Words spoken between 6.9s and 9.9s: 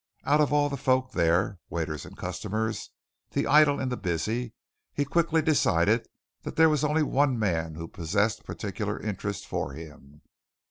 one man who possessed particular interest for